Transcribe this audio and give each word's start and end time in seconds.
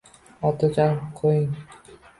Otajon, 0.49 0.97
qo’ying. 1.21 1.49